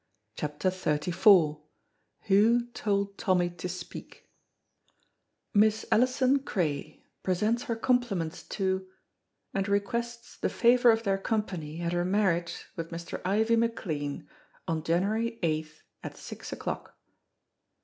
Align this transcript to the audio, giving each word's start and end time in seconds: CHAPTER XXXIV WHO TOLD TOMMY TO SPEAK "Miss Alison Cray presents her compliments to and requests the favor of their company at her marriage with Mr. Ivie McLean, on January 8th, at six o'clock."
CHAPTER 0.35 0.71
XXXIV 0.71 1.59
WHO 2.21 2.65
TOLD 2.73 3.15
TOMMY 3.19 3.51
TO 3.51 3.69
SPEAK 3.69 4.27
"Miss 5.53 5.85
Alison 5.91 6.39
Cray 6.39 7.03
presents 7.21 7.65
her 7.65 7.75
compliments 7.75 8.41
to 8.47 8.87
and 9.53 9.69
requests 9.69 10.37
the 10.37 10.49
favor 10.49 10.89
of 10.89 11.03
their 11.03 11.19
company 11.19 11.81
at 11.81 11.93
her 11.93 12.03
marriage 12.03 12.65
with 12.75 12.89
Mr. 12.89 13.21
Ivie 13.23 13.57
McLean, 13.57 14.27
on 14.67 14.81
January 14.83 15.37
8th, 15.43 15.81
at 16.01 16.17
six 16.17 16.51
o'clock." 16.51 16.97